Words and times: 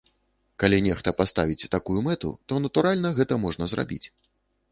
Калі 0.61 0.77
нехта 0.85 1.09
паставіць 1.19 1.69
такую 1.75 1.99
мэту, 2.09 2.31
то, 2.51 2.61
натуральна, 2.65 3.11
гэта 3.19 3.33
можна 3.45 3.63
зрабіць. 3.75 4.03